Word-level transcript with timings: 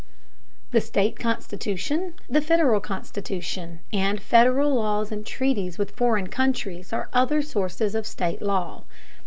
The 0.71 0.81
state 0.81 1.15
constitution, 1.19 2.15
the 2.27 2.41
Federal 2.41 2.79
Constitution, 2.81 3.81
and 3.93 4.19
Federal 4.19 4.73
laws 4.73 5.11
and 5.11 5.23
treaties 5.23 5.77
with 5.77 5.91
foreign 5.95 6.25
countries 6.25 6.91
are 6.91 7.07
other 7.13 7.43
sources 7.43 7.93
of 7.93 8.07
state 8.07 8.41
law. 8.41 8.85